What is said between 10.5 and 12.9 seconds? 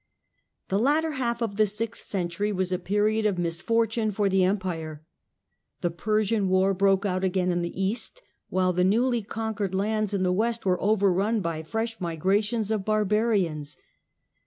were overrun by fresh migrations of